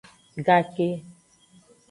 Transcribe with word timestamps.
Gake. 0.47 0.87